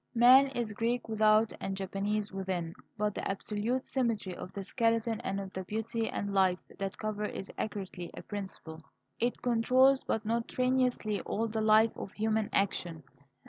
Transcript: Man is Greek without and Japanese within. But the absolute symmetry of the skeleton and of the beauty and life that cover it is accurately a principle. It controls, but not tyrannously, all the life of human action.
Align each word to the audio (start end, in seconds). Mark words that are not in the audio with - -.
Man 0.15 0.47
is 0.47 0.73
Greek 0.73 1.07
without 1.07 1.53
and 1.59 1.77
Japanese 1.77 2.31
within. 2.31 2.73
But 2.97 3.13
the 3.13 3.27
absolute 3.29 3.85
symmetry 3.85 4.33
of 4.35 4.51
the 4.51 4.63
skeleton 4.63 5.21
and 5.21 5.39
of 5.39 5.53
the 5.53 5.63
beauty 5.63 6.09
and 6.09 6.33
life 6.33 6.57
that 6.79 6.97
cover 6.97 7.25
it 7.25 7.35
is 7.35 7.51
accurately 7.55 8.09
a 8.15 8.23
principle. 8.23 8.81
It 9.19 9.43
controls, 9.43 10.03
but 10.03 10.25
not 10.25 10.47
tyrannously, 10.47 11.21
all 11.21 11.47
the 11.47 11.61
life 11.61 11.95
of 11.95 12.13
human 12.13 12.49
action. 12.51 13.03